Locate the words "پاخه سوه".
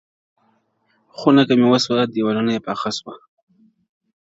2.67-3.13